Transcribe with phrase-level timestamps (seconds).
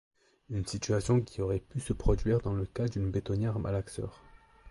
[0.49, 4.19] Une situation qui aurait pu se produire dans le cas d'une bétonnière malaxeur.